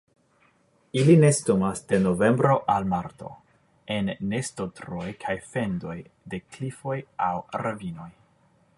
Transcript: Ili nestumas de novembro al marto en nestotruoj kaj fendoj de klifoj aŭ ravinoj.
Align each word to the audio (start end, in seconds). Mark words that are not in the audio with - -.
Ili 1.01 1.15
nestumas 1.23 1.81
de 1.91 1.99
novembro 2.05 2.55
al 2.77 2.89
marto 2.95 3.29
en 3.99 4.11
nestotruoj 4.33 5.07
kaj 5.27 5.39
fendoj 5.53 5.99
de 6.35 6.45
klifoj 6.57 7.01
aŭ 7.31 7.33
ravinoj. 7.67 8.15